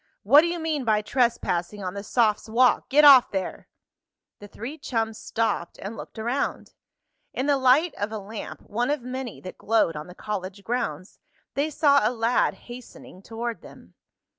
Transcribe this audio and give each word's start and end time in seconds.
What 0.23 0.41
do 0.41 0.47
you 0.47 0.57
mean 0.57 0.83
by 0.83 1.03
trespassing 1.03 1.83
on 1.83 1.93
the 1.93 2.01
sophs' 2.01 2.49
walk. 2.49 2.89
Get 2.89 3.05
off 3.05 3.29
there!" 3.29 3.67
The 4.39 4.47
three 4.47 4.79
chums 4.79 5.19
stopped, 5.19 5.77
and 5.77 5.95
looked 5.95 6.17
around. 6.17 6.73
In 7.33 7.45
the 7.45 7.59
light 7.59 7.93
of 7.99 8.11
a 8.11 8.17
lamp, 8.17 8.61
one 8.61 8.89
of 8.89 9.03
many 9.03 9.39
that 9.41 9.59
glowed 9.59 9.95
on 9.95 10.07
the 10.07 10.15
college 10.15 10.63
grounds, 10.63 11.19
they 11.53 11.69
saw 11.69 12.01
a 12.01 12.09
lad 12.09 12.55
hastening 12.65 13.21
toward 13.21 13.61
them. 13.61 13.93